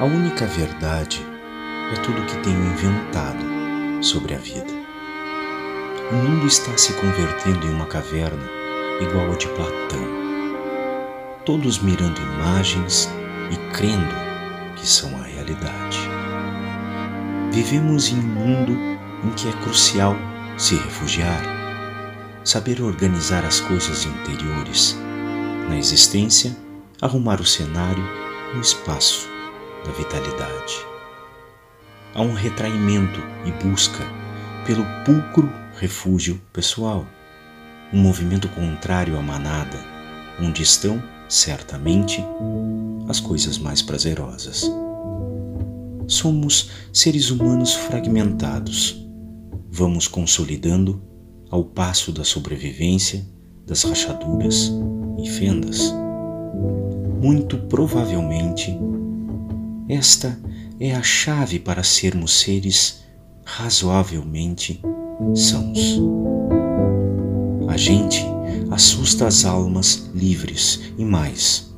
[0.00, 1.24] A única verdade
[1.92, 3.38] é tudo que tenho inventado
[4.02, 4.72] sobre a vida.
[6.10, 8.42] O mundo está se convertendo em uma caverna
[9.00, 10.04] igual a de Platão.
[11.44, 13.08] Todos mirando imagens
[13.52, 14.14] e crendo
[14.74, 16.00] que são a realidade.
[17.52, 18.72] Vivemos em um mundo
[19.22, 20.16] em que é crucial
[20.58, 21.40] se refugiar,
[22.42, 24.98] saber organizar as coisas interiores,
[25.68, 26.56] na existência,
[27.00, 28.02] arrumar o cenário
[28.52, 29.33] no espaço
[29.84, 30.86] da vitalidade.
[32.14, 34.04] Há um retraimento e busca
[34.66, 37.04] pelo pulcro refúgio pessoal,
[37.92, 39.78] um movimento contrário à manada,
[40.40, 42.24] onde estão, certamente,
[43.08, 44.70] as coisas mais prazerosas.
[46.06, 49.04] Somos seres humanos fragmentados.
[49.70, 51.02] Vamos consolidando
[51.50, 53.24] ao passo da sobrevivência,
[53.66, 54.72] das rachaduras
[55.22, 55.92] e fendas.
[57.20, 58.76] Muito provavelmente,
[59.88, 60.38] esta
[60.80, 63.04] é a chave para sermos seres
[63.44, 64.80] razoavelmente
[65.34, 66.00] sãos.
[67.68, 68.24] A gente
[68.70, 71.74] assusta as almas livres e mais,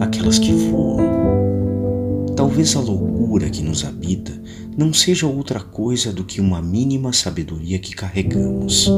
[0.00, 2.34] aquelas que voam.
[2.34, 4.32] Talvez a loucura que nos habita
[4.76, 8.90] não seja outra coisa do que uma mínima sabedoria que carregamos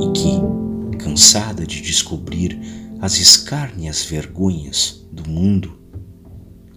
[0.00, 2.58] e que, cansada de descobrir
[3.00, 5.81] as escárnias vergonhas do mundo,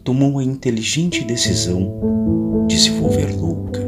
[0.05, 3.81] tomou a inteligente decisão de se volver louca.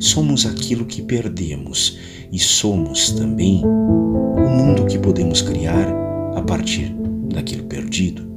[0.00, 1.96] Somos aquilo que perdemos
[2.32, 5.86] e somos também o mundo que podemos criar
[6.34, 6.92] a partir
[7.32, 8.28] daquilo perdido.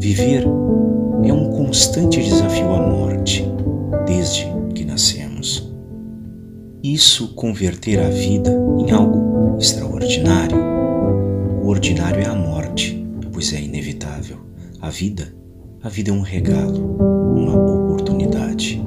[0.00, 0.44] Viver
[1.22, 3.44] é um constante desafio à morte
[4.04, 4.44] desde
[4.74, 5.72] que nascemos.
[6.82, 8.50] Isso converter a vida
[8.80, 10.58] em algo extraordinário.
[11.62, 14.53] O ordinário é a morte, pois é inevitável.
[14.84, 15.34] A vida,
[15.82, 16.98] a vida é um regalo,
[17.34, 18.84] uma oportunidade.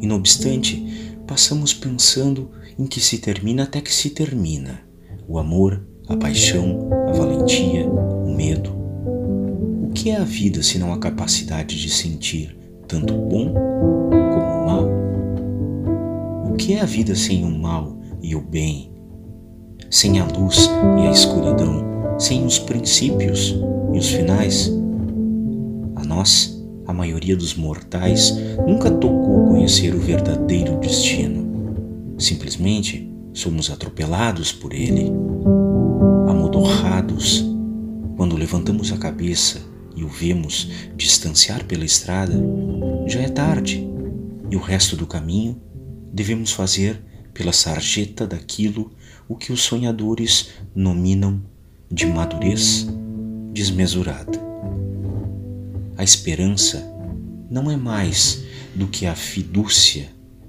[0.00, 2.48] E não obstante, passamos pensando
[2.78, 4.82] em que se termina até que se termina.
[5.26, 8.70] O amor, a paixão, a valentia, o medo.
[9.82, 14.88] O que é a vida se não a capacidade de sentir tanto bom como mal?
[16.48, 18.92] O que é a vida sem o mal e o bem?
[19.90, 20.70] Sem a luz
[21.02, 22.16] e a escuridão?
[22.16, 23.56] Sem os princípios
[23.92, 24.79] e os finais?
[26.20, 28.34] Nós, a maioria dos mortais,
[28.66, 32.14] nunca tocou conhecer o verdadeiro destino.
[32.18, 35.10] Simplesmente somos atropelados por ele,
[36.28, 37.42] amodorrados.
[38.18, 39.62] Quando levantamos a cabeça
[39.96, 42.34] e o vemos distanciar pela estrada,
[43.06, 43.88] já é tarde
[44.50, 45.58] e o resto do caminho
[46.12, 47.02] devemos fazer
[47.32, 48.92] pela sarjeta daquilo
[49.26, 51.40] o que os sonhadores nominam
[51.90, 52.86] de madurez
[53.54, 54.50] desmesurada.
[56.00, 56.82] A esperança
[57.50, 58.42] não é mais
[58.74, 60.06] do que a fidúcia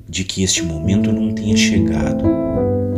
[0.08, 2.24] de que este momento não tenha chegado,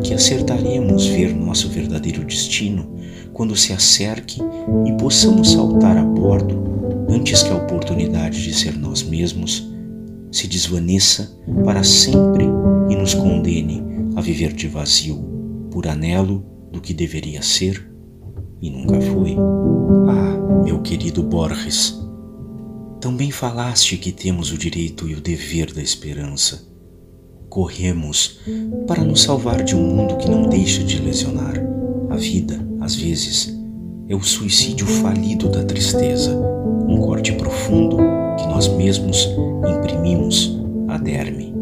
[0.04, 2.96] que acertaremos ver nosso verdadeiro destino
[3.34, 4.40] quando se acerque
[4.86, 6.64] e possamos saltar a bordo
[7.10, 9.68] antes que a oportunidade de ser nós mesmos
[10.32, 11.36] se desvaneça
[11.66, 12.46] para sempre
[12.88, 13.82] e nos condene
[14.16, 15.18] a viver de vazio,
[15.72, 17.92] por anelo do que deveria ser
[18.62, 19.36] e nunca foi.
[20.08, 22.03] Ah, meu querido Borges,
[23.04, 26.66] também falaste que temos o direito e o dever da esperança.
[27.50, 28.40] Corremos
[28.88, 31.54] para nos salvar de um mundo que não deixa de lesionar.
[32.10, 33.54] A vida, às vezes,
[34.08, 36.34] é o suicídio falido da tristeza,
[36.88, 37.98] um corte profundo
[38.38, 39.28] que nós mesmos
[39.78, 40.58] imprimimos
[40.88, 41.54] a derme.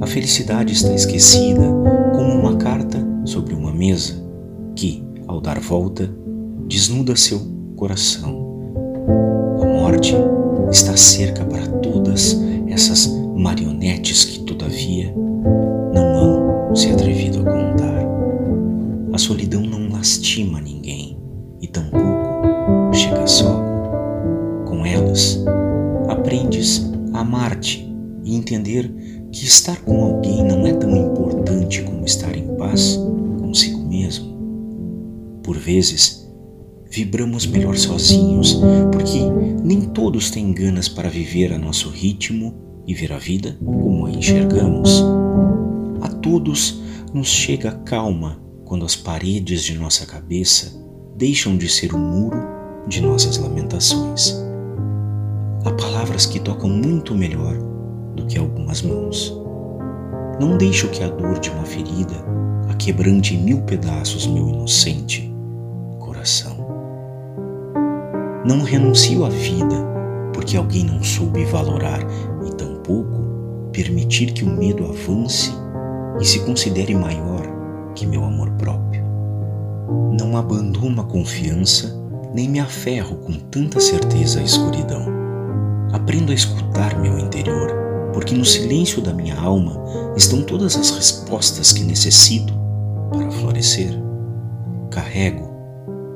[0.00, 1.66] A felicidade está esquecida
[2.14, 4.24] como uma carta sobre uma mesa
[4.76, 6.08] que, ao dar volta,
[6.68, 7.40] desnuda seu
[7.74, 8.37] coração
[9.98, 10.14] morte
[10.70, 15.12] está cerca para todas essas marionetes que, todavia,
[15.92, 18.04] não hão se atrevido a contar.
[19.12, 21.18] A solidão não lastima ninguém
[21.60, 22.06] e tampouco
[22.92, 23.60] chega só.
[24.66, 25.44] Com elas,
[26.08, 28.88] aprendes a amar-te e entender
[29.32, 33.00] que estar com alguém não é tão importante como estar em paz
[33.40, 34.28] consigo mesmo.
[35.42, 36.17] Por vezes,
[36.98, 38.58] vibramos melhor sozinhos,
[38.90, 39.20] porque
[39.62, 42.52] nem todos têm ganas para viver a nosso ritmo
[42.88, 45.04] e ver a vida como a enxergamos.
[46.00, 46.82] A todos
[47.14, 50.76] nos chega calma quando as paredes de nossa cabeça
[51.16, 52.40] deixam de ser o muro
[52.88, 54.34] de nossas lamentações.
[55.64, 57.56] Há palavras que tocam muito melhor
[58.16, 59.32] do que algumas mãos.
[60.40, 62.24] Não deixo que a dor de uma ferida
[62.68, 65.32] a quebrante em mil pedaços meu inocente
[66.00, 66.57] coração.
[68.44, 69.76] Não renuncio à vida
[70.32, 72.00] porque alguém não soube valorar
[72.46, 75.52] e tampouco permitir que o medo avance
[76.20, 77.42] e se considere maior
[77.94, 79.02] que meu amor próprio.
[80.18, 81.98] Não abandono a confiança
[82.34, 85.06] nem me aferro com tanta certeza à escuridão.
[85.92, 87.72] Aprendo a escutar meu interior,
[88.12, 89.80] porque no silêncio da minha alma
[90.16, 92.52] estão todas as respostas que necessito
[93.10, 93.98] para florescer.
[94.90, 95.47] Carrego,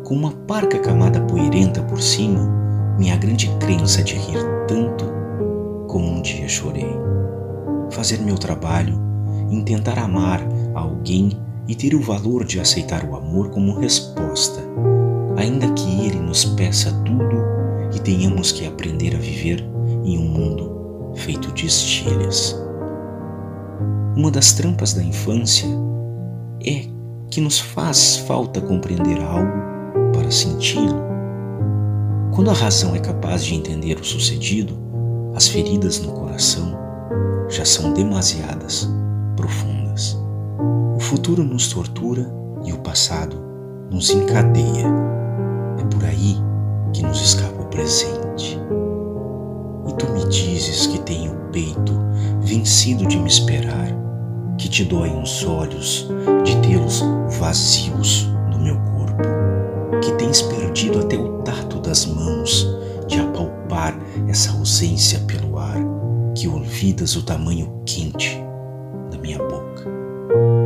[0.04, 2.40] com uma parca camada poeirenta por cima,
[2.98, 5.04] minha grande crença de rir tanto
[5.88, 6.96] como um dia chorei.
[7.90, 8.98] Fazer meu trabalho,
[9.50, 10.40] intentar amar
[10.74, 14.62] alguém e ter o valor de aceitar o amor como resposta
[15.36, 17.42] ainda que Ele nos peça tudo
[17.94, 19.60] e tenhamos que aprender a viver
[20.04, 22.56] em um mundo feito de estilhas.
[24.16, 25.68] Uma das trampas da infância
[26.64, 26.84] é
[27.30, 29.71] que nos faz falta compreender algo
[30.32, 31.02] para senti-lo.
[32.34, 34.74] Quando a razão é capaz de entender o sucedido,
[35.34, 36.74] as feridas no coração
[37.50, 38.88] já são demasiadas
[39.36, 40.18] profundas.
[40.96, 42.32] O futuro nos tortura
[42.64, 43.36] e o passado
[43.90, 44.86] nos encadeia
[45.90, 46.36] por aí
[46.94, 48.58] que nos escapa o presente.
[49.86, 51.92] E tu me dizes que tenho o peito
[52.40, 53.88] vencido de me esperar,
[54.56, 56.08] que te doem os olhos
[56.44, 57.04] de tê-los
[57.38, 58.91] vazios do meu corpo,
[60.32, 62.66] tens perdido até o tato das mãos
[63.06, 63.94] de apalpar
[64.26, 65.76] essa ausência pelo ar,
[66.34, 68.42] que olvidas o tamanho quente
[69.10, 69.84] da minha boca.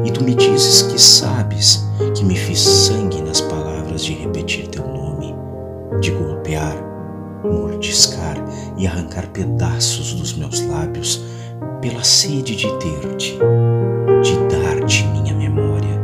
[0.05, 4.87] E tu me dizes que sabes que me fiz sangue nas palavras de repetir teu
[4.87, 5.35] nome
[6.01, 6.77] de golpear,
[7.43, 8.37] mordiscar
[8.77, 11.25] e arrancar pedaços dos meus lábios
[11.81, 13.37] pela sede de ter-te,
[14.23, 16.01] de dar-te minha memória,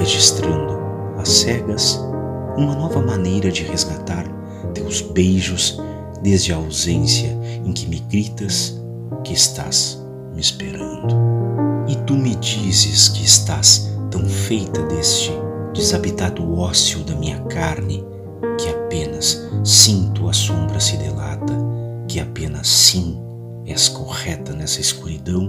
[0.00, 0.80] registrando
[1.16, 2.12] às cegas
[2.56, 4.24] uma nova maneira de resgatar
[4.72, 5.80] teus beijos
[6.22, 8.80] desde a ausência em que me gritas
[9.22, 11.14] que estás me esperando.
[11.86, 15.32] E tu me dizes que estás tão feita deste
[15.74, 18.04] desabitado ócio da minha carne
[18.58, 21.54] que apenas sim tua sombra se delata,
[22.08, 23.20] que apenas sim
[23.66, 25.48] és correta nessa escuridão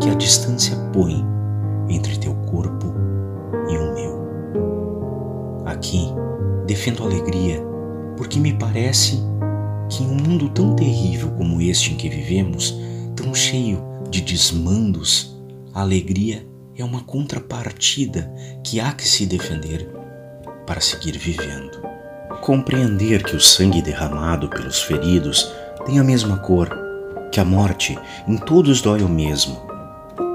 [0.00, 1.24] que a distância põe
[1.88, 3.05] entre teu corpo e.
[5.66, 6.06] Aqui
[6.66, 7.62] defendo alegria,
[8.16, 9.20] porque me parece
[9.88, 12.74] que em um mundo tão terrível como este em que vivemos,
[13.14, 15.36] tão cheio de desmandos,
[15.74, 16.46] a alegria
[16.76, 18.32] é uma contrapartida
[18.64, 19.88] que há que se defender
[20.66, 21.80] para seguir vivendo.
[22.42, 25.50] Compreender que o sangue derramado pelos feridos
[25.84, 26.68] tem a mesma cor,
[27.32, 29.60] que a morte em todos dói o mesmo,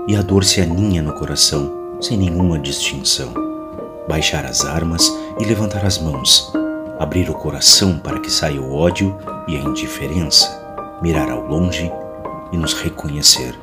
[0.08, 3.34] e a dor se aninha no coração sem nenhuma distinção.
[4.08, 6.52] Baixar as armas e levantar as mãos,
[7.00, 11.92] abrir o coração para que saia o ódio e a indiferença, mirar ao longe
[12.52, 13.58] e nos reconhecer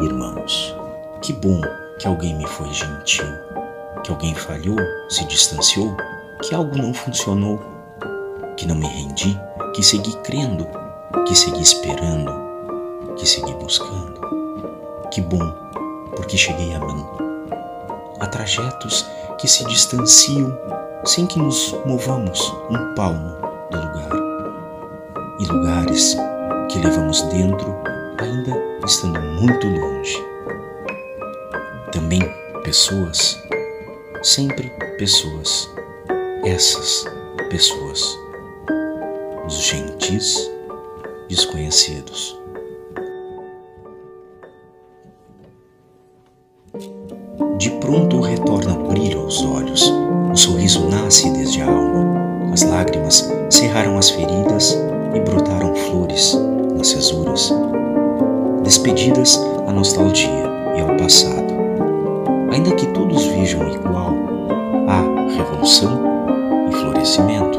[0.00, 0.74] irmãos.
[1.22, 1.60] Que bom
[1.98, 3.26] que alguém me foi gentil,
[4.04, 5.96] que alguém falhou, se distanciou,
[6.42, 7.58] que algo não funcionou
[8.56, 9.38] que não me rendi,
[9.74, 10.66] que segui crendo,
[11.26, 12.32] que segui esperando,
[13.16, 14.18] que segui buscando.
[15.10, 15.52] Que bom,
[16.16, 17.06] porque cheguei a mim.
[18.18, 19.06] Há trajetos
[19.38, 20.56] que se distanciam
[21.04, 23.36] sem que nos movamos um palmo
[23.70, 24.10] do lugar.
[25.40, 26.16] E lugares
[26.70, 27.74] que levamos dentro
[28.18, 28.52] ainda
[28.84, 30.16] estando muito longe.
[31.92, 32.20] Também
[32.64, 33.42] pessoas,
[34.22, 35.70] sempre pessoas,
[36.44, 37.04] essas
[37.50, 38.18] pessoas
[39.46, 40.50] os gentis
[41.28, 42.38] desconhecidos.
[47.56, 49.65] De pronto retorna o brilho aos olhos,
[50.36, 54.78] o sorriso nasce desde a alma, as lágrimas cerraram as feridas
[55.14, 56.38] e brotaram flores
[56.76, 57.50] nas cesuras.
[58.62, 60.44] Despedidas à nostalgia
[60.76, 61.54] e ao passado.
[62.52, 64.12] Ainda que todos vejam igual,
[64.86, 65.00] há
[65.38, 66.02] revolução
[66.68, 67.58] e florescimento.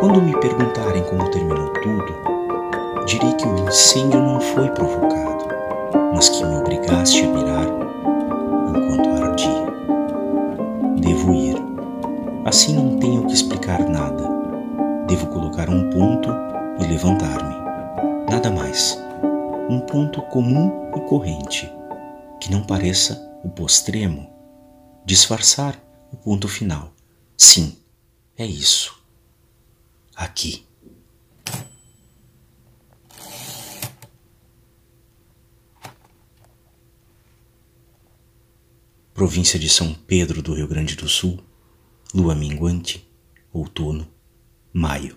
[0.00, 5.44] Quando me perguntarem como terminou tudo, direi que o incêndio não foi provocado,
[6.14, 7.83] mas que me obrigaste a mirar
[12.44, 14.28] Assim não tenho que explicar nada.
[15.06, 16.28] Devo colocar um ponto
[16.78, 17.54] e levantar-me.
[18.30, 18.98] Nada mais.
[19.70, 21.72] Um ponto comum e corrente,
[22.38, 24.30] que não pareça o postremo.
[25.06, 25.82] Disfarçar
[26.12, 26.92] o ponto final.
[27.34, 27.78] Sim,
[28.36, 28.94] é isso
[30.14, 30.66] aqui.
[39.14, 41.42] Província de São Pedro do Rio Grande do Sul,
[42.14, 43.04] lua minguante,
[43.52, 44.06] outono,
[44.72, 45.16] maio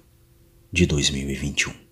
[0.74, 1.87] de 2021.